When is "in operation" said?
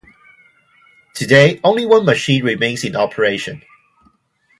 2.83-3.61